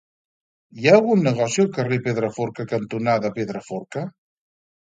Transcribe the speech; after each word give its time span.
Hi 0.79 0.87
ha 0.89 0.93
algun 0.99 1.21
negoci 1.27 1.61
al 1.65 1.69
carrer 1.75 2.01
Pedraforca 2.09 2.67
cantonada 2.73 3.33
Pedraforca? 3.39 4.07